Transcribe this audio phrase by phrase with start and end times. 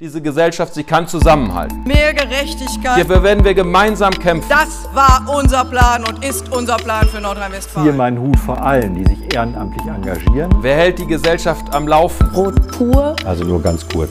[0.00, 1.82] Diese Gesellschaft, sie kann zusammenhalten.
[1.84, 2.94] Mehr Gerechtigkeit.
[2.96, 4.48] Hierfür werden wir gemeinsam kämpfen.
[4.48, 7.94] Das war unser Plan und ist unser Plan für Nordrhein-Westfalen.
[7.98, 10.50] meinen Hut vor allen, die sich ehrenamtlich engagieren.
[10.62, 12.30] Wer hält die Gesellschaft am Laufen?
[12.32, 14.10] Brot pur, Also nur ganz kurz.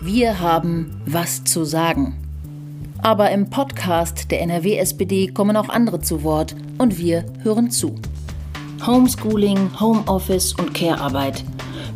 [0.00, 2.14] wir haben was zu sagen.
[3.02, 7.96] Aber im Podcast der NRW-SPD kommen auch andere zu Wort und wir hören zu.
[8.86, 11.42] Homeschooling, Homeoffice und Care-Arbeit.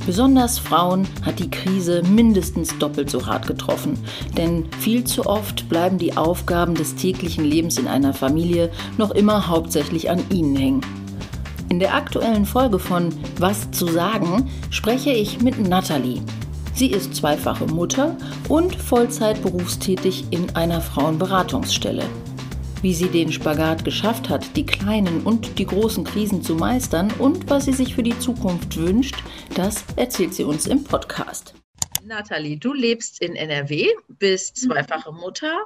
[0.09, 3.98] Besonders Frauen hat die Krise mindestens doppelt so hart getroffen,
[4.38, 9.48] denn viel zu oft bleiben die Aufgaben des täglichen Lebens in einer Familie noch immer
[9.48, 10.80] hauptsächlich an ihnen hängen.
[11.68, 16.23] In der aktuellen Folge von Was zu sagen spreche ich mit Nathalie.
[16.73, 18.16] Sie ist zweifache Mutter
[18.48, 22.04] und Vollzeit berufstätig in einer Frauenberatungsstelle.
[22.80, 27.51] Wie sie den Spagat geschafft hat, die kleinen und die großen Krisen zu meistern und
[27.51, 29.16] was sie sich für die Zukunft wünscht,
[29.56, 31.54] das erzählt sie uns im Podcast.
[32.04, 35.59] Nathalie, du lebst in NRW, bist zweifache Mutter,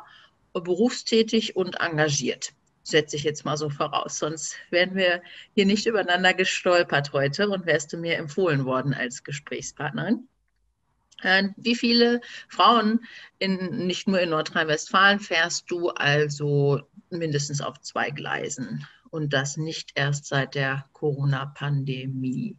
[0.55, 2.55] berufstätig und engagiert.
[2.83, 5.23] Setze ich jetzt mal so voraus, sonst wären wir
[5.55, 10.29] hier nicht übereinander gestolpert heute und wärst du mir empfohlen worden als Gesprächspartnerin.
[11.23, 13.01] Äh, Wie viele Frauen
[13.39, 19.93] in, nicht nur in Nordrhein-Westfalen fährst du also mindestens auf zwei Gleisen und das nicht
[19.95, 22.57] erst seit der Corona-Pandemie?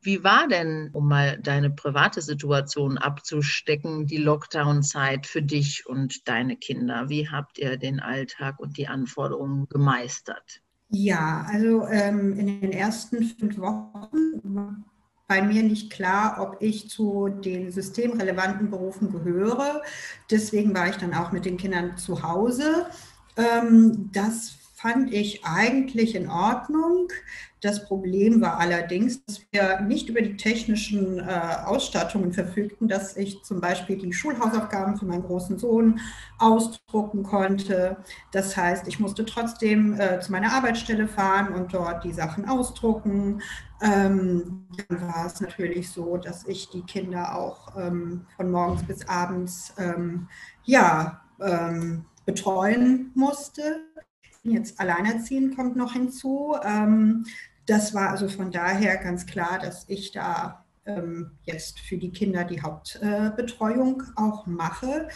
[0.00, 6.56] Wie war denn, um mal deine private Situation abzustecken, die Lockdown-Zeit für dich und deine
[6.56, 7.08] Kinder?
[7.08, 10.62] Wie habt ihr den Alltag und die Anforderungen gemeistert?
[10.90, 14.84] Ja, also ähm, in den ersten fünf Wochen
[15.26, 19.82] bei mir nicht klar, ob ich zu den systemrelevanten Berufen gehöre.
[20.30, 22.86] Deswegen war ich dann auch mit den Kindern zu Hause.
[23.36, 27.08] Ähm, das fand ich eigentlich in Ordnung.
[27.62, 31.22] Das Problem war allerdings, dass wir nicht über die technischen äh,
[31.64, 35.98] Ausstattungen verfügten, dass ich zum Beispiel die Schulhausaufgaben für meinen großen Sohn
[36.38, 37.96] ausdrucken konnte.
[38.32, 43.40] Das heißt, ich musste trotzdem äh, zu meiner Arbeitsstelle fahren und dort die Sachen ausdrucken.
[43.80, 49.08] Ähm, dann war es natürlich so, dass ich die Kinder auch ähm, von morgens bis
[49.08, 50.28] abends ähm,
[50.64, 53.80] ja, ähm, betreuen musste.
[54.50, 56.56] Jetzt alleinerziehend kommt noch hinzu.
[56.64, 57.26] Ähm,
[57.66, 62.44] das war also von daher ganz klar, dass ich da ähm, jetzt für die Kinder
[62.44, 65.08] die Hauptbetreuung auch mache.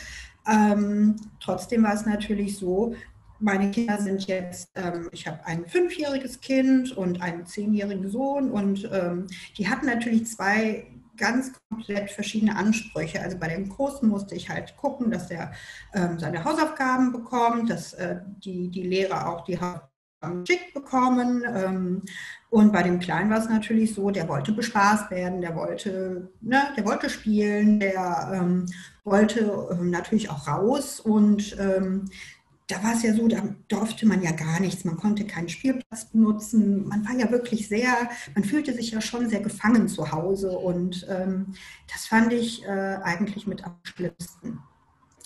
[0.51, 2.95] Ähm, trotzdem war es natürlich so,
[3.39, 8.89] meine Kinder sind jetzt, ähm, ich habe ein fünfjähriges Kind und einen zehnjährigen Sohn und
[8.93, 9.27] ähm,
[9.57, 10.87] die hatten natürlich zwei
[11.21, 13.21] ganz komplett verschiedene Ansprüche.
[13.21, 15.53] Also bei dem Großen musste ich halt gucken, dass er
[15.95, 21.45] ähm, seine Hausaufgaben bekommt, dass äh, die, die Lehrer auch die Hausaufgaben geschickt bekommen.
[21.47, 22.03] Ähm,
[22.49, 26.63] und bei dem Kleinen war es natürlich so, der wollte bespaßt werden, der wollte, ne,
[26.77, 28.67] der wollte spielen, der ähm,
[29.05, 32.07] wollte ähm, natürlich auch raus und ähm,
[32.71, 34.85] da war es ja so, da durfte man ja gar nichts.
[34.85, 36.87] Man konnte keinen Spielplatz benutzen.
[36.89, 37.93] Man war ja wirklich sehr,
[38.35, 40.51] man fühlte sich ja schon sehr gefangen zu Hause.
[40.51, 41.55] Und ähm,
[41.93, 44.61] das fand ich äh, eigentlich mit am schlimmsten.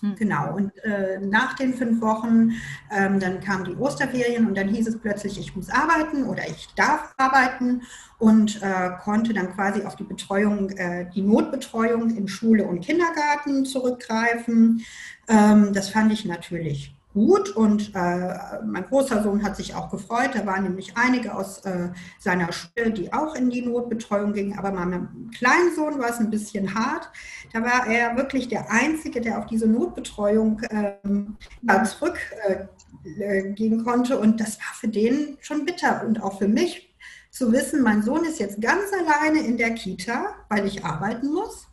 [0.00, 0.16] Hm.
[0.16, 2.52] Genau, und äh, nach den fünf Wochen,
[2.90, 6.68] ähm, dann kamen die Osterferien und dann hieß es plötzlich, ich muss arbeiten oder ich
[6.76, 7.82] darf arbeiten
[8.18, 13.64] und äh, konnte dann quasi auf die Betreuung, äh, die Notbetreuung in Schule und Kindergarten
[13.64, 14.84] zurückgreifen.
[15.28, 20.32] Ähm, das fand ich natürlich gut und äh, mein großer Sohn hat sich auch gefreut.
[20.34, 21.88] Da waren nämlich einige aus äh,
[22.18, 24.58] seiner Schule, die auch in die Notbetreuung gingen.
[24.58, 27.08] Aber meinem kleinen Sohn war es ein bisschen hart.
[27.52, 34.18] Da war er wirklich der Einzige, der auf diese Notbetreuung ähm, ja, zurückgehen konnte.
[34.18, 36.90] Und das war für den schon bitter und auch für mich
[37.30, 41.66] zu wissen, mein Sohn ist jetzt ganz alleine in der Kita, weil ich arbeiten muss.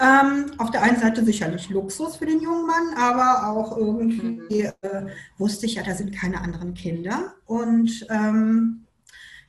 [0.00, 5.06] Ähm, auf der einen Seite sicherlich Luxus für den jungen Mann, aber auch irgendwie äh,
[5.38, 7.34] wusste ich ja, da sind keine anderen Kinder.
[7.46, 8.84] Und ähm,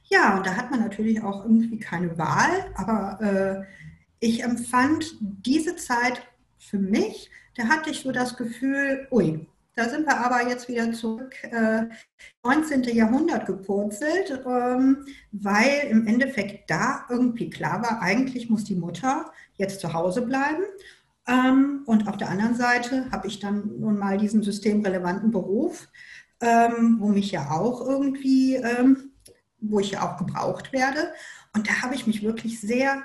[0.06, 3.64] ja, und da hat man natürlich auch irgendwie keine Wahl, aber äh,
[4.20, 6.22] ich empfand diese Zeit
[6.58, 9.48] für mich, da hatte ich so das Gefühl, ui,
[9.80, 11.86] da sind wir aber jetzt wieder zurück, äh,
[12.44, 12.84] 19.
[12.84, 19.80] Jahrhundert gepurzelt, ähm, weil im Endeffekt da irgendwie klar war, eigentlich muss die Mutter jetzt
[19.80, 20.64] zu Hause bleiben.
[21.28, 25.88] Ähm, und auf der anderen Seite habe ich dann nun mal diesen systemrelevanten Beruf,
[26.42, 29.14] ähm, wo mich ja auch irgendwie, ähm,
[29.62, 31.14] wo ich ja auch gebraucht werde.
[31.56, 33.02] Und da habe ich mich wirklich sehr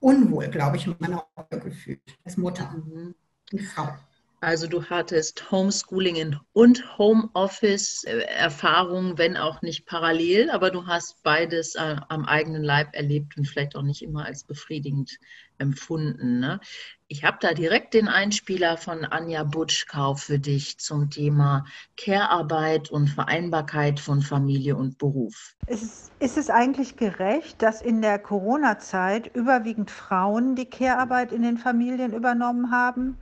[0.00, 3.14] unwohl, glaube ich, in meiner Rolle gefühlt als Mutter und
[3.74, 3.88] Frau.
[4.42, 11.96] Also du hattest Homeschooling und Homeoffice-Erfahrungen, wenn auch nicht parallel, aber du hast beides äh,
[12.08, 15.18] am eigenen Leib erlebt und vielleicht auch nicht immer als befriedigend
[15.58, 16.40] empfunden.
[16.40, 16.58] Ne?
[17.06, 21.66] Ich habe da direkt den Einspieler von Anja Butschkau für dich zum Thema
[21.98, 25.54] Care-Arbeit und Vereinbarkeit von Familie und Beruf.
[25.66, 31.58] Ist, ist es eigentlich gerecht, dass in der Corona-Zeit überwiegend Frauen die Care-Arbeit in den
[31.58, 33.18] Familien übernommen haben?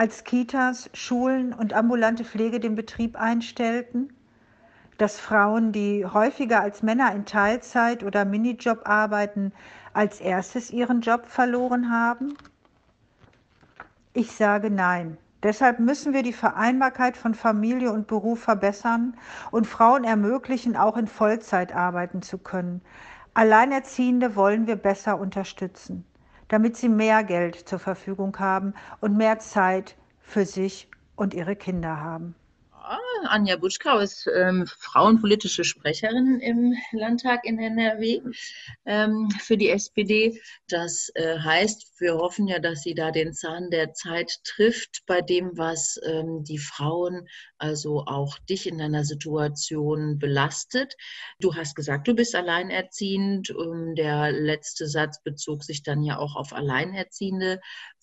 [0.00, 4.10] Als Kitas, Schulen und ambulante Pflege den Betrieb einstellten,
[4.96, 9.52] dass Frauen, die häufiger als Männer in Teilzeit oder Minijob arbeiten,
[9.92, 12.32] als erstes ihren Job verloren haben?
[14.14, 15.18] Ich sage nein.
[15.42, 19.18] Deshalb müssen wir die Vereinbarkeit von Familie und Beruf verbessern
[19.50, 22.80] und Frauen ermöglichen, auch in Vollzeit arbeiten zu können.
[23.34, 26.06] Alleinerziehende wollen wir besser unterstützen
[26.50, 32.00] damit sie mehr Geld zur Verfügung haben und mehr Zeit für sich und ihre Kinder
[32.00, 32.34] haben.
[33.28, 38.20] Anja Butschkau ist ähm, frauenpolitische Sprecherin im Landtag in NRW
[38.86, 40.40] ähm, für die SPD.
[40.68, 45.20] Das äh, heißt, wir hoffen ja, dass sie da den Zahn der Zeit trifft bei
[45.20, 47.28] dem, was ähm, die Frauen,
[47.58, 50.96] also auch dich in deiner Situation belastet.
[51.38, 53.50] Du hast gesagt, du bist alleinerziehend.
[53.50, 57.60] Ähm, der letzte Satz bezog sich dann ja auch auf Alleinerziehende.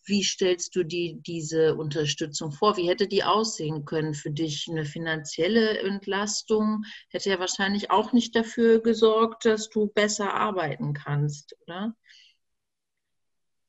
[0.07, 2.77] Wie stellst du dir diese Unterstützung vor?
[2.77, 4.67] Wie hätte die aussehen können für dich?
[4.69, 11.57] Eine finanzielle Entlastung hätte ja wahrscheinlich auch nicht dafür gesorgt, dass du besser arbeiten kannst,
[11.63, 11.93] oder?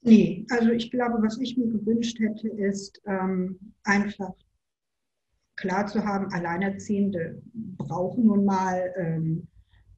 [0.00, 4.32] Nee, also ich glaube, was ich mir gewünscht hätte, ist ähm, einfach
[5.56, 9.48] klar zu haben, Alleinerziehende brauchen nun mal ähm,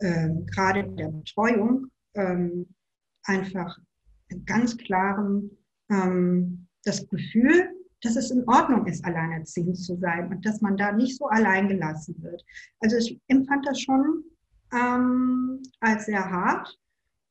[0.00, 2.74] ähm, gerade in der Betreuung ähm,
[3.24, 3.78] einfach
[4.30, 5.50] einen ganz klaren
[5.90, 7.68] ähm, das Gefühl,
[8.02, 11.68] dass es in Ordnung ist, alleinerziehend zu sein und dass man da nicht so allein
[11.68, 12.42] gelassen wird.
[12.80, 14.24] Also ich empfand das schon
[14.72, 16.76] ähm, als sehr hart.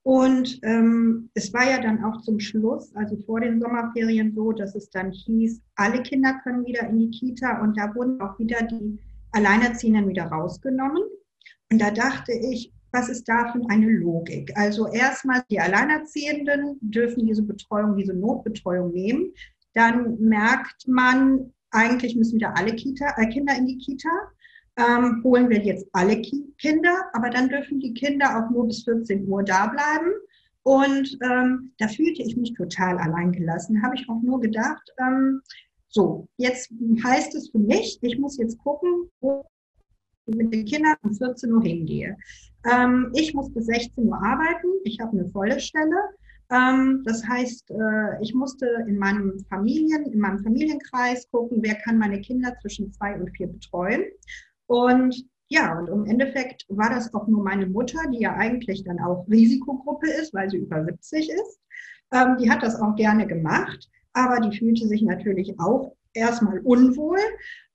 [0.04, 4.74] Und ähm, es war ja dann auch zum Schluss, also vor den Sommerferien so, dass
[4.76, 8.64] es dann hieß, alle Kinder können wieder in die Kita und da wurden auch wieder
[8.64, 8.98] die
[9.32, 11.04] Alleinerziehenden wieder rausgenommen.
[11.72, 14.52] Und da dachte ich, was ist da für eine Logik?
[14.56, 19.34] Also erstmal die Alleinerziehenden dürfen diese Betreuung, diese Notbetreuung nehmen.
[19.74, 24.10] Dann merkt man, eigentlich müssen wieder alle Kita, äh, Kinder in die Kita.
[24.78, 28.84] Ähm, holen wir jetzt alle Ki Kinder, aber dann dürfen die Kinder auch nur bis
[28.84, 30.12] 14 Uhr da bleiben.
[30.64, 33.82] Und ähm, da fühlte ich mich total alleingelassen.
[33.84, 35.42] Habe ich auch nur gedacht, ähm,
[35.88, 36.72] so, jetzt
[37.04, 39.46] heißt es für mich, ich muss jetzt gucken, wo
[40.36, 42.18] mit den Kindern um 14 Uhr hingehe.
[42.70, 44.68] Ähm, ich muss bis 16 Uhr arbeiten.
[44.84, 45.96] Ich habe eine volle Stelle.
[46.52, 51.98] Ähm, das heißt, äh, ich musste in meinem Familien, in meinem Familienkreis gucken, wer kann
[51.98, 54.04] meine Kinder zwischen zwei und vier betreuen.
[54.66, 59.00] Und ja, und im Endeffekt war das auch nur meine Mutter, die ja eigentlich dann
[59.00, 61.60] auch Risikogruppe ist, weil sie über 70 ist.
[62.12, 67.20] Ähm, die hat das auch gerne gemacht, aber die fühlte sich natürlich auch erstmal unwohl,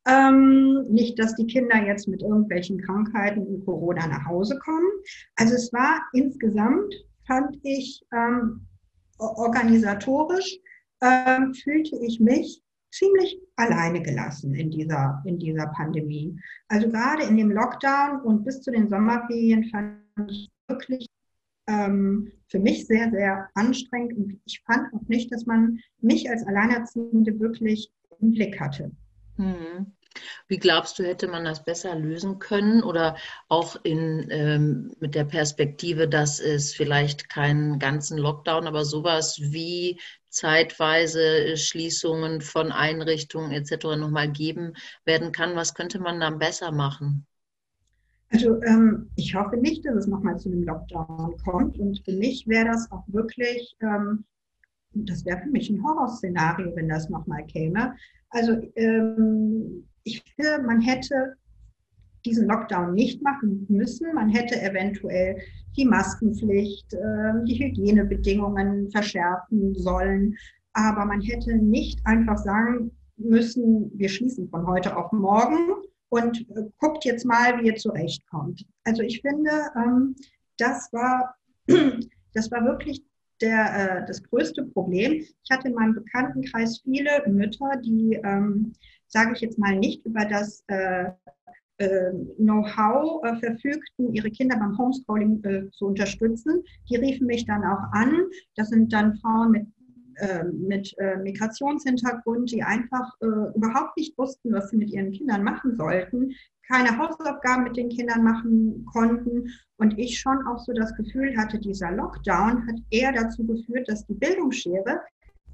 [0.07, 4.91] ähm, nicht, dass die Kinder jetzt mit irgendwelchen Krankheiten und Corona nach Hause kommen.
[5.37, 6.95] Also es war insgesamt,
[7.27, 8.67] fand ich, ähm,
[9.19, 10.59] organisatorisch,
[11.01, 12.63] ähm, fühlte ich mich
[12.93, 16.39] ziemlich alleine gelassen in dieser, in dieser Pandemie.
[16.69, 21.09] Also gerade in dem Lockdown und bis zu den Sommerferien fand ich wirklich
[21.67, 24.17] ähm, für mich sehr, sehr anstrengend.
[24.17, 28.93] Und ich fand auch nicht, dass man mich als Alleinerziehende wirklich im Blick hatte.
[29.37, 29.93] Hm.
[30.49, 33.17] Wie glaubst du, hätte man das besser lösen können oder
[33.49, 39.99] auch in, ähm, mit der Perspektive, dass es vielleicht keinen ganzen Lockdown, aber sowas wie
[40.29, 43.97] zeitweise Schließungen von Einrichtungen etc.
[43.97, 45.57] nochmal geben werden kann?
[45.57, 47.27] Was könnte man dann besser machen?
[48.31, 51.79] Also ähm, ich hoffe nicht, dass es nochmal zu einem Lockdown kommt.
[51.79, 54.25] Und für mich wäre das auch wirklich, ähm,
[54.93, 57.95] das wäre für mich ein Horrorszenario, wenn das nochmal käme.
[58.31, 61.37] Also ähm, ich finde, man hätte
[62.25, 64.15] diesen Lockdown nicht machen müssen.
[64.15, 65.39] Man hätte eventuell
[65.77, 70.37] die Maskenpflicht, ähm, die Hygienebedingungen verschärfen sollen.
[70.73, 75.75] Aber man hätte nicht einfach sagen müssen, wir schließen von heute auf morgen
[76.09, 78.65] und äh, guckt jetzt mal, wie ihr zurechtkommt.
[78.85, 80.15] Also ich finde, ähm,
[80.59, 81.35] das war,
[82.35, 83.05] das war wirklich
[83.41, 85.13] der, äh, das größte Problem.
[85.13, 88.73] Ich hatte in meinem Bekanntenkreis viele Mütter, die, ähm,
[89.15, 91.07] sage ich jetzt mal, nicht über das äh,
[91.79, 96.63] äh, Know-how äh, verfügten, ihre Kinder beim Homeschooling äh, zu unterstützen.
[96.91, 98.13] Die riefen mich dann auch an.
[98.57, 99.67] Das sind dann Frauen mit
[100.17, 105.43] äh, mit äh, Migrationshintergrund, die einfach äh, überhaupt nicht wussten, was sie mit ihren Kindern
[105.43, 106.33] machen sollten,
[106.69, 111.59] keine Hausaufgaben mit den Kindern machen konnten und ich schon auch so das Gefühl hatte,
[111.59, 115.01] dieser Lockdown hat eher dazu geführt, dass die Bildungsschere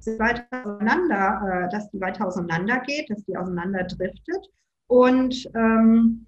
[0.05, 4.47] weiter auseinander, äh, dass die weiter auseinander geht, dass die auseinander driftet
[4.87, 6.25] und ähm,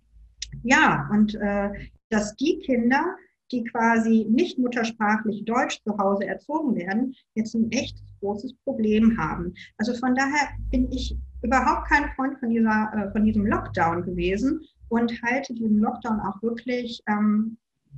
[0.63, 1.69] ja und äh,
[2.09, 3.03] dass die Kinder,
[3.51, 9.53] die quasi nicht muttersprachlich Deutsch zu Hause erzogen werden, jetzt ein echt großes Problem haben.
[9.77, 14.61] Also von daher bin ich überhaupt kein Freund von, dieser, äh, von diesem Lockdown gewesen
[14.89, 17.57] und halte diesen Lockdown auch wirklich ähm,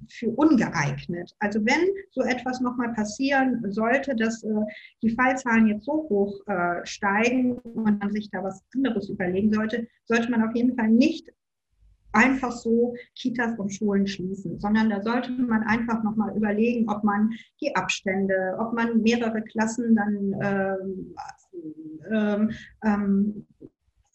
[0.10, 1.36] für ungeeignet.
[1.40, 4.50] Also wenn so etwas nochmal passieren sollte, dass äh,
[5.02, 9.88] die Fallzahlen jetzt so hoch äh, steigen und man sich da was anderes überlegen sollte,
[10.06, 11.32] sollte man auf jeden Fall nicht
[12.16, 17.32] einfach so Kitas und Schulen schließen, sondern da sollte man einfach nochmal überlegen, ob man
[17.62, 21.16] die Abstände, ob man mehrere Klassen dann ähm,
[22.12, 22.52] ähm,
[22.84, 23.46] ähm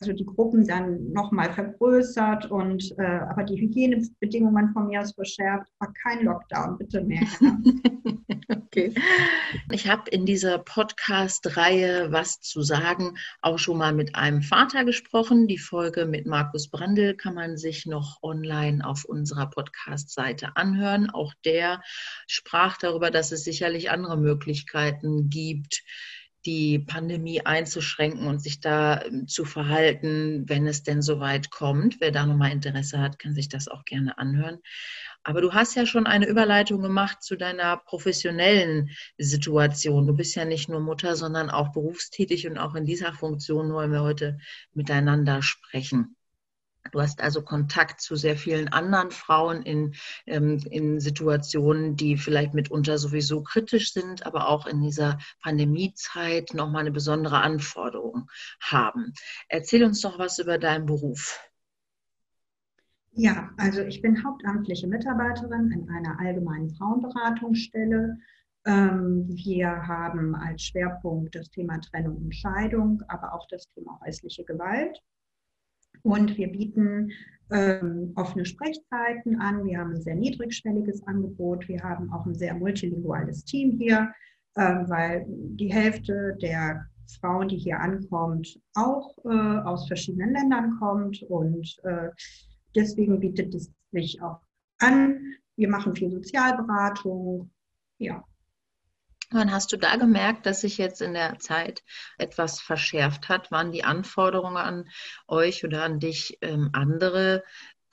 [0.00, 5.71] also die Gruppen dann nochmal vergrößert und äh, aber die Hygienebedingungen von mir aus verschärft,
[5.78, 7.26] war kein Lockdown, bitte mehr.
[8.49, 8.95] okay.
[9.71, 15.47] Ich habe in dieser Podcast-Reihe was zu sagen, auch schon mal mit einem Vater gesprochen.
[15.49, 21.11] Die Folge mit Markus Brandl kann man sich noch online auf unserer Podcast-Seite anhören.
[21.11, 21.83] Auch der
[22.26, 25.83] sprach darüber, dass es sicherlich andere Möglichkeiten gibt,
[26.47, 32.00] die Pandemie einzuschränken und sich da ähm, zu verhalten, wenn es denn soweit kommt.
[32.00, 34.59] Wer da nochmal Interesse hat, kann sich das auch gerne anhören.
[35.23, 40.06] Aber du hast ja schon eine Überleitung gemacht zu deiner professionellen Situation.
[40.06, 43.92] Du bist ja nicht nur Mutter, sondern auch berufstätig und auch in dieser Funktion wollen
[43.92, 44.38] wir heute
[44.73, 46.16] miteinander sprechen.
[46.92, 49.94] Du hast also Kontakt zu sehr vielen anderen Frauen in,
[50.26, 56.80] ähm, in Situationen, die vielleicht mitunter sowieso kritisch sind, aber auch in dieser Pandemiezeit nochmal
[56.80, 58.28] eine besondere Anforderung
[58.60, 59.12] haben.
[59.49, 61.38] Erzähl uns doch was über deinen Beruf.
[63.12, 68.18] Ja, also ich bin hauptamtliche Mitarbeiterin in einer allgemeinen Frauenberatungsstelle.
[68.64, 74.44] Ähm, wir haben als Schwerpunkt das Thema Trennung und Scheidung, aber auch das Thema häusliche
[74.44, 75.00] Gewalt.
[76.02, 77.12] Und wir bieten
[77.50, 79.64] ähm, offene Sprechzeiten an.
[79.64, 81.69] Wir haben ein sehr niedrigschwelliges Angebot.
[81.69, 84.12] Wir haben auch ein sehr multilinguales Team hier,
[84.54, 86.87] äh, weil die Hälfte der
[87.21, 91.23] Frauen, die hier ankommt, auch äh, aus verschiedenen Ländern kommt.
[91.25, 92.11] Und äh,
[92.75, 94.40] deswegen bietet es sich auch
[94.78, 95.35] an.
[95.57, 97.50] Wir machen viel Sozialberatung.
[97.99, 98.25] Ja,
[99.32, 101.84] Wann hast du da gemerkt, dass sich jetzt in der Zeit
[102.18, 103.52] etwas verschärft hat?
[103.52, 104.88] Waren die Anforderungen an
[105.28, 107.44] euch oder an dich ähm, andere?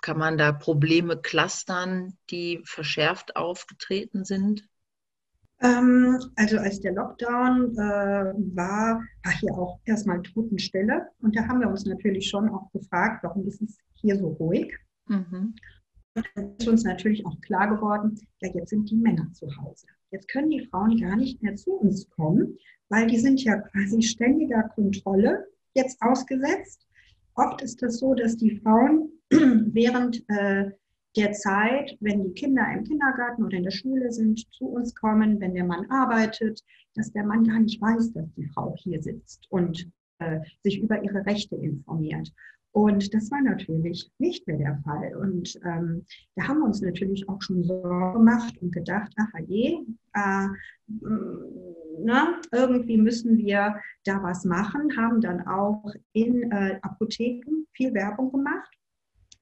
[0.02, 4.68] Kann man da Probleme clustern, die verschärft aufgetreten sind?
[5.60, 11.08] Ähm, also als der Lockdown äh, war, war hier auch erstmal Totenstille.
[11.20, 14.76] Und da haben wir uns natürlich schon auch gefragt, warum ist es hier so ruhig?
[15.08, 15.56] Mhm.
[16.16, 19.88] Und dann ist uns natürlich auch klar geworden, ja, jetzt sind die Männer zu Hause.
[20.12, 22.58] Jetzt können die Frauen gar nicht mehr zu uns kommen,
[22.90, 26.88] weil die sind ja quasi ständiger Kontrolle jetzt ausgesetzt.
[27.36, 30.72] Oft ist es das so, dass die Frauen während äh,
[31.16, 35.40] der Zeit, wenn die Kinder im Kindergarten oder in der Schule sind, zu uns kommen,
[35.40, 36.64] wenn der Mann arbeitet,
[36.96, 41.04] dass der Mann gar nicht weiß, dass die Frau hier sitzt und äh, sich über
[41.04, 42.32] ihre Rechte informiert.
[42.78, 45.16] Und das war natürlich nicht mehr der Fall.
[45.16, 46.06] Und ähm,
[46.36, 49.80] da haben wir uns natürlich auch schon Sorgen gemacht und gedacht, ach je,
[50.14, 50.48] äh,
[52.04, 58.32] na, irgendwie müssen wir da was machen, haben dann auch in äh, Apotheken viel Werbung
[58.32, 58.70] gemacht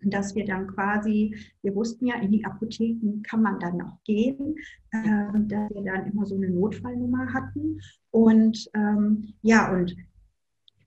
[0.08, 4.56] dass wir dann quasi, wir wussten ja, in die Apotheken kann man dann auch gehen,
[4.92, 7.80] äh, dass wir dann immer so eine Notfallnummer hatten.
[8.12, 9.96] Und ähm, ja, und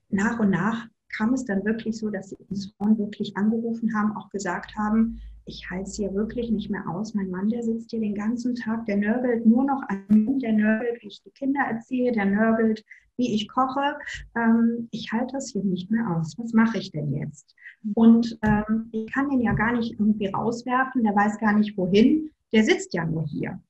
[0.08, 0.86] nach und nach
[1.16, 5.20] kam es dann wirklich so, dass die uns Frauen wirklich angerufen haben, auch gesagt haben,
[5.44, 7.14] ich halte es hier wirklich nicht mehr aus.
[7.14, 10.52] Mein Mann, der sitzt hier den ganzen Tag, der nörgelt nur noch an mir, der
[10.52, 12.84] nörgelt, wie ich die Kinder erziehe, der nörgelt,
[13.16, 13.98] wie ich koche.
[14.36, 16.36] Ähm, ich halte das hier nicht mehr aus.
[16.38, 17.54] Was mache ich denn jetzt?
[17.94, 22.30] Und ähm, ich kann den ja gar nicht irgendwie rauswerfen, der weiß gar nicht wohin
[22.52, 23.60] der sitzt ja nur hier.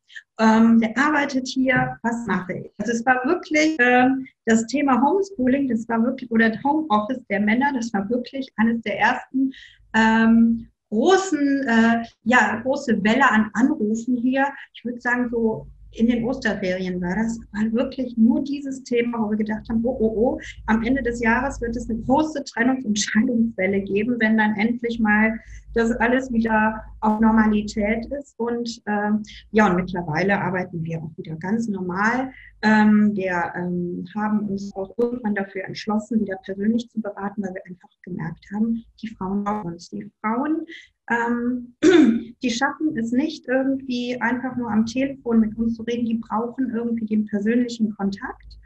[0.41, 2.73] Ähm, der arbeitet hier, was mache ich?
[2.79, 7.73] Also es war wirklich ähm, das Thema Homeschooling, das war wirklich, oder Homeoffice der Männer,
[7.75, 9.53] das war wirklich eines der ersten
[9.95, 14.47] ähm, großen, äh, ja, große Welle an Anrufen hier.
[14.75, 19.31] Ich würde sagen, so in den Osterferien war das, war wirklich nur dieses Thema, wo
[19.31, 22.85] wir gedacht haben, oh, oh, oh, am Ende des Jahres wird es eine große Trennungs-
[22.85, 25.39] und Scheidungswelle geben, wenn dann endlich mal
[25.79, 28.35] dass alles wieder auf Normalität ist.
[28.39, 32.33] Und ähm, ja, und mittlerweile arbeiten wir auch wieder ganz normal.
[32.63, 37.67] Ähm, wir ähm, haben uns auch irgendwann dafür entschlossen, wieder persönlich zu beraten, weil wir
[37.67, 39.89] einfach gemerkt haben, die Frauen brauchen uns.
[39.91, 40.67] Die Frauen,
[41.11, 41.75] ähm,
[42.43, 46.71] die schaffen es nicht irgendwie einfach nur am Telefon mit uns zu reden, die brauchen
[46.75, 48.59] irgendwie den persönlichen Kontakt.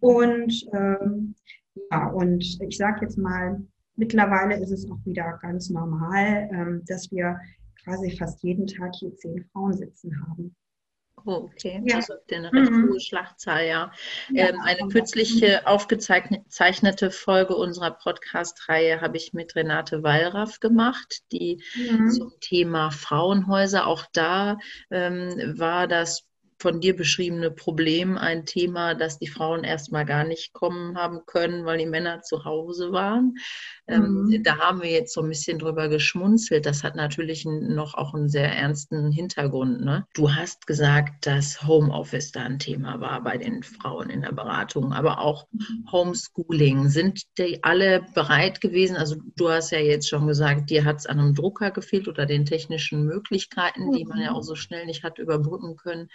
[0.00, 1.34] Und ähm,
[1.90, 3.62] ja, und ich sage jetzt mal,
[3.98, 7.38] mittlerweile ist es auch wieder ganz normal, ähm, dass wir
[7.84, 10.54] quasi fast jeden Tag hier zehn Frauen sitzen haben.
[11.24, 11.82] Oh, okay.
[11.84, 11.96] Ja.
[11.96, 12.90] Das ist eine recht mhm.
[12.90, 13.92] hohe Schlachtzahl, ja.
[14.30, 21.62] ja ähm, eine kürzliche aufgezeichnete Folge unserer Podcast-Reihe habe ich mit Renate Wallraff gemacht, die
[21.74, 22.10] mhm.
[22.10, 24.58] zum Thema Frauenhäuser, auch da
[24.90, 26.27] ähm, war das
[26.60, 31.64] von dir beschriebene Problem ein Thema, dass die Frauen erstmal gar nicht kommen haben können,
[31.64, 33.34] weil die Männer zu Hause waren.
[33.86, 34.32] Ähm, mhm.
[34.32, 36.66] Ähm, da haben wir jetzt so ein bisschen drüber geschmunzelt.
[36.66, 39.84] Das hat natürlich noch auch einen sehr ernsten Hintergrund.
[39.84, 40.04] Ne?
[40.14, 44.92] Du hast gesagt, dass Homeoffice da ein Thema war bei den Frauen in der Beratung,
[44.92, 45.86] aber auch mhm.
[45.90, 46.88] Homeschooling.
[46.88, 48.96] Sind die alle bereit gewesen?
[48.96, 52.26] Also du hast ja jetzt schon gesagt, dir hat es an einem Drucker gefehlt oder
[52.26, 56.08] den technischen Möglichkeiten, die man ja auch so schnell nicht hat überbrücken können.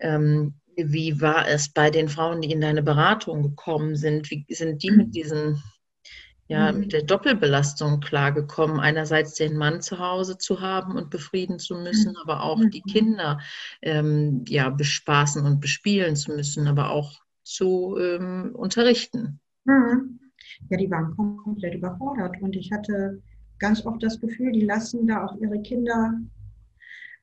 [0.00, 4.30] Ähm, wie war es bei den Frauen, die in deine Beratung gekommen sind?
[4.30, 5.62] Wie sind die mit diesen
[6.48, 6.80] ja, mhm.
[6.80, 12.16] mit der Doppelbelastung klargekommen, einerseits den Mann zu Hause zu haben und befrieden zu müssen,
[12.16, 12.90] aber auch die mhm.
[12.90, 13.40] Kinder
[13.82, 19.40] ähm, ja, bespaßen und bespielen zu müssen, aber auch zu ähm, unterrichten.
[19.64, 20.18] Mhm.
[20.70, 23.22] Ja, die waren komplett überfordert und ich hatte
[23.58, 26.14] ganz oft das Gefühl, die lassen da auch ihre Kinder,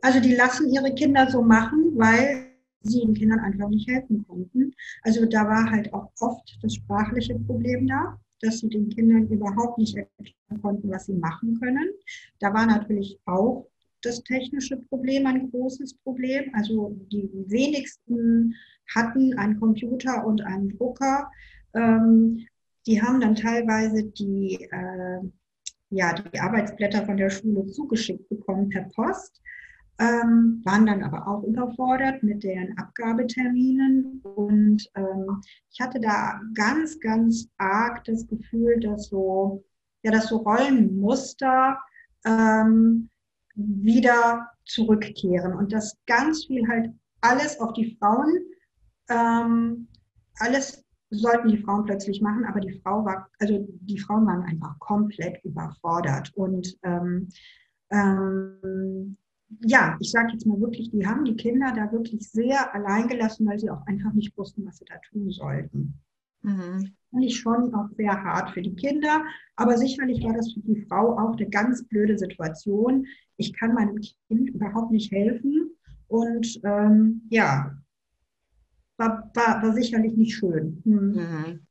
[0.02, 2.45] also die lassen ihre Kinder so machen, weil
[2.86, 4.74] sie den Kindern einfach nicht helfen konnten.
[5.02, 9.78] Also da war halt auch oft das sprachliche Problem da, dass sie den Kindern überhaupt
[9.78, 11.90] nicht erklären konnten, was sie machen können.
[12.40, 13.68] Da war natürlich auch
[14.02, 16.52] das technische Problem ein großes Problem.
[16.54, 18.54] Also die wenigsten
[18.94, 21.30] hatten einen Computer und einen Drucker.
[21.74, 22.46] Ähm,
[22.86, 25.20] die haben dann teilweise die, äh,
[25.90, 29.42] ja, die Arbeitsblätter von der Schule zugeschickt bekommen per Post
[30.00, 34.22] ähm, waren dann aber auch überfordert mit den Abgabeterminen.
[34.24, 39.64] Und ähm, ich hatte da ganz, ganz arg das Gefühl, dass so,
[40.04, 41.80] ja, dass so Rollenmuster
[42.26, 43.10] ähm,
[43.56, 48.40] wieder zurückkehren und dass ganz viel halt alles auf die Frauen,
[49.10, 49.88] ähm,
[50.40, 54.78] alles sollten die Frauen plötzlich machen, aber die Frau war, also die Frauen waren einfach
[54.80, 57.30] komplett überfordert und ähm,
[57.92, 59.16] ähm,
[59.62, 63.48] ja, ich sage jetzt mal wirklich, die haben die Kinder da wirklich sehr allein gelassen,
[63.48, 66.00] weil sie auch einfach nicht wussten, was sie da tun sollten.
[66.42, 66.94] Mhm.
[67.12, 69.24] Fand ich schon auch sehr hart für die Kinder,
[69.56, 73.06] aber sicherlich war das für die Frau auch eine ganz blöde Situation.
[73.38, 75.72] Ich kann meinem Kind überhaupt nicht helfen
[76.08, 77.76] und ähm, ja,
[78.98, 80.82] war, war, war, sicherlich nicht schön.
[80.86, 81.16] Mhm.
[81.16, 81.68] Mhm.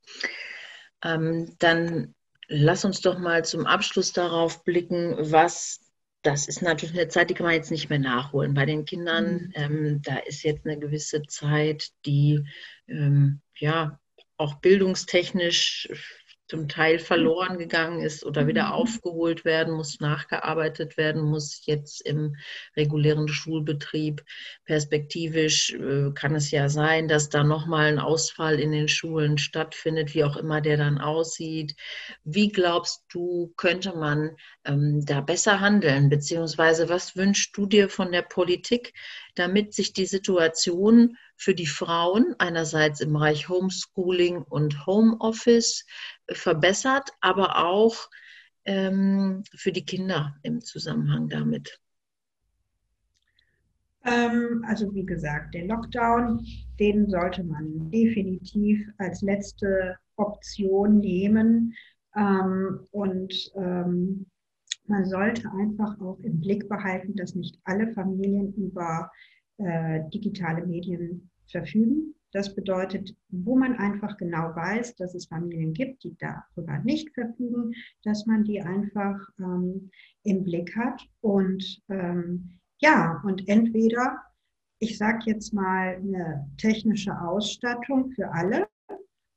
[1.03, 2.15] Ähm, dann
[2.49, 5.84] lass uns doch mal zum Abschluss darauf blicken, was
[6.25, 8.55] das ist natürlich eine Zeit, die kann man jetzt nicht mehr nachholen.
[8.55, 9.53] Bei den Kindern, mhm.
[9.55, 12.45] ähm, da ist jetzt eine gewisse Zeit, die
[12.89, 14.01] ähm, ja
[14.37, 15.89] auch bildungstechnisch
[16.55, 18.73] zum Teil verloren gegangen ist oder wieder mhm.
[18.73, 22.37] aufgeholt werden muss, nachgearbeitet werden muss, jetzt im
[22.77, 24.23] regulären Schulbetrieb.
[24.64, 30.14] Perspektivisch äh, kann es ja sein, dass da nochmal ein Ausfall in den Schulen stattfindet,
[30.14, 31.75] wie auch immer der dann aussieht.
[32.23, 36.09] Wie glaubst du, könnte man ähm, da besser handeln?
[36.09, 38.93] Beziehungsweise was wünschst du dir von der Politik,
[39.35, 45.85] damit sich die Situation für die Frauen einerseits im Bereich Homeschooling und Homeoffice
[46.31, 48.09] verbessert, aber auch
[48.64, 51.81] ähm, für die Kinder im Zusammenhang damit?
[54.05, 56.47] Ähm, also wie gesagt, den Lockdown,
[56.79, 61.75] den sollte man definitiv als letzte Option nehmen.
[62.14, 64.27] Ähm, und ähm,
[64.87, 69.11] man sollte einfach auch im Blick behalten, dass nicht alle Familien über
[69.59, 72.14] äh, digitale Medien verfügen.
[72.33, 77.73] Das bedeutet, wo man einfach genau weiß, dass es Familien gibt, die darüber nicht verfügen,
[78.03, 79.90] dass man die einfach ähm,
[80.25, 81.01] im Blick hat.
[81.20, 84.18] Und ähm, ja, und entweder,
[84.81, 88.66] ich sage jetzt mal, eine technische Ausstattung für alle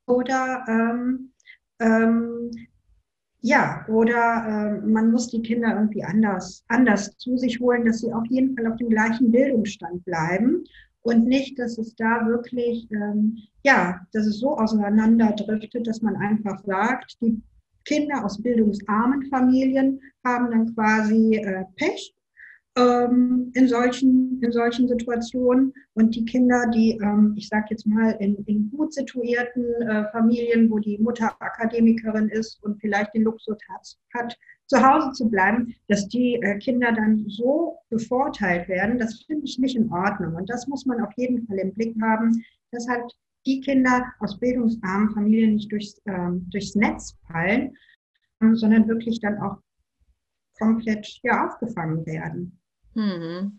[0.06, 1.32] oder ähm,
[1.80, 2.50] ähm
[3.40, 8.12] ja, oder äh, man muss die Kinder irgendwie anders, anders zu sich holen, dass sie
[8.12, 10.64] auf jeden Fall auf dem gleichen Bildungsstand bleiben
[11.02, 16.62] und nicht, dass es da wirklich, ähm, ja, dass es so auseinanderdriftet, dass man einfach
[16.64, 17.40] sagt, die
[17.84, 22.14] Kinder aus bildungsarmen Familien haben dann quasi äh, Pech
[22.78, 25.72] ähm, in, solchen, in solchen Situationen.
[25.94, 30.70] Und die Kinder, die, ähm, ich sage jetzt mal, in, in gut situierten äh, Familien,
[30.70, 35.74] wo die Mutter Akademikerin ist und vielleicht den Luxus hat, hat zu Hause zu bleiben,
[35.88, 40.34] dass die äh, Kinder dann so bevorteilt werden, das finde ich nicht in Ordnung.
[40.34, 43.12] Und das muss man auf jeden Fall im Blick haben, dass halt
[43.46, 47.74] die Kinder aus bildungsarmen Familien nicht durchs, ähm, durchs Netz fallen,
[48.52, 49.56] sondern wirklich dann auch
[50.58, 52.58] komplett ja, aufgefangen werden.
[52.94, 53.58] Mhm.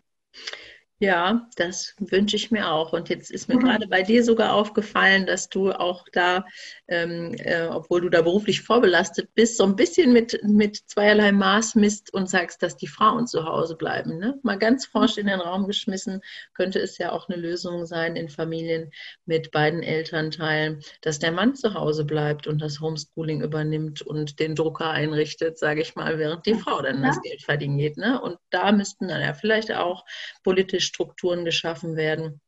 [1.02, 2.92] Ja, das wünsche ich mir auch.
[2.92, 3.62] Und jetzt ist mir mhm.
[3.62, 6.46] gerade bei dir sogar aufgefallen, dass du auch da,
[6.90, 11.76] ähm, äh, obwohl du da beruflich vorbelastet bist, so ein bisschen mit, mit zweierlei Maß
[11.76, 14.18] misst und sagst, dass die Frauen zu Hause bleiben.
[14.18, 14.40] Ne?
[14.44, 16.20] Mal ganz forsch in den Raum geschmissen,
[16.54, 18.92] könnte es ja auch eine Lösung sein in Familien
[19.26, 24.54] mit beiden Elternteilen, dass der Mann zu Hause bleibt und das Homeschooling übernimmt und den
[24.54, 27.08] Drucker einrichtet, sage ich mal, während die Frau dann ja.
[27.08, 27.96] das Geld verdienen geht.
[27.96, 28.20] Ne?
[28.22, 30.04] Und da müssten dann ja vielleicht auch
[30.44, 32.42] politisch Strukturen geschaffen werden,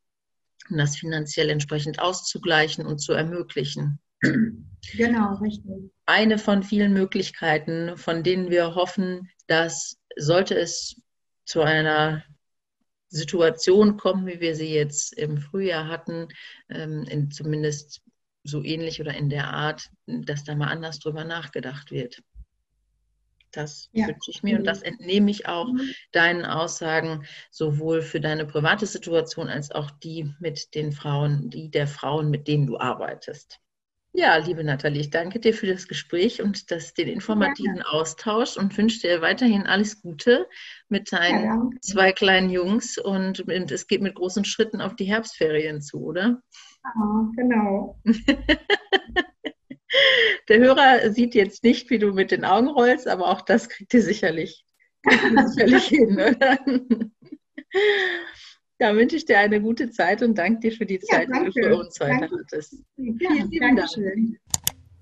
[0.68, 3.98] um das finanziell entsprechend auszugleichen und zu ermöglichen.
[4.96, 5.90] Genau, richtig.
[6.06, 11.00] Eine von vielen Möglichkeiten, von denen wir hoffen, dass sollte es
[11.44, 12.24] zu einer
[13.08, 16.28] Situation kommen, wie wir sie jetzt im Frühjahr hatten,
[16.68, 18.02] ähm, in zumindest
[18.44, 22.22] so ähnlich oder in der Art, dass da mal anders drüber nachgedacht wird.
[23.52, 24.06] Das ja.
[24.08, 25.80] wünsche ich mir und das entnehme ich auch mhm.
[26.12, 31.86] deinen Aussagen, sowohl für deine private Situation als auch die mit den Frauen, die der
[31.86, 33.60] Frauen, mit denen du arbeitest.
[34.14, 37.84] Ja, liebe Nathalie, ich danke dir für das Gespräch und das, den informativen ja.
[37.86, 40.46] Austausch und wünsche dir weiterhin alles Gute
[40.90, 45.06] mit deinen ja, zwei kleinen Jungs und, und es geht mit großen Schritten auf die
[45.06, 46.42] Herbstferien zu, oder?
[46.84, 47.98] Ja, genau.
[50.48, 53.92] Der Hörer sieht jetzt nicht, wie du mit den Augen rollst, aber auch das kriegt
[53.94, 54.64] ihr sicherlich,
[55.04, 56.58] sicherlich hin, oder?
[58.80, 61.46] Ja, wünsche ich dir eine gute Zeit und danke dir für die Zeit, ja, die
[61.46, 62.38] du für uns heute danke.
[62.40, 62.76] hattest.
[62.96, 63.88] Ja, vielen, Dank.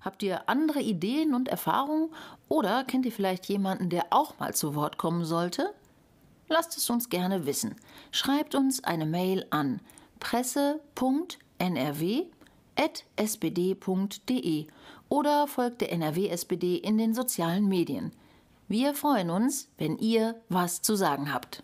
[0.02, 2.10] Habt ihr andere Ideen und Erfahrungen
[2.48, 5.72] oder kennt ihr vielleicht jemanden, der auch mal zu Wort kommen sollte?
[6.48, 7.76] Lasst es uns gerne wissen.
[8.10, 9.80] Schreibt uns eine Mail an
[12.80, 14.66] presse.nrw.sbd.de
[15.08, 18.12] oder folgt der NRW-SPD in den sozialen Medien.
[18.68, 21.62] Wir freuen uns, wenn ihr was zu sagen habt.